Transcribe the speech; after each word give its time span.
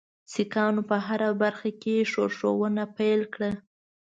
سیکهانو 0.33 0.81
په 0.89 0.97
هره 1.07 1.29
برخه 1.43 1.69
کې 1.81 2.07
ښورښونه 2.11 2.83
پیل 2.97 3.21
کړل. 3.33 3.53